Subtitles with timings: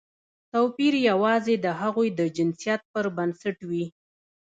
[0.51, 3.85] توپیر یوازې د هغوی د جنسیت پر بنسټ وي.